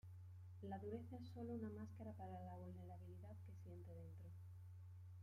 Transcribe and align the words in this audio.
La 0.63 0.79
dureza 0.79 1.15
es 1.17 1.29
solo 1.29 1.53
una 1.53 1.69
máscara 1.69 2.11
para 2.13 2.39
la 2.41 2.55
vulnerabilidad 2.55 3.35
que 3.45 3.53
siente 3.53 3.93
dentro. 3.93 4.31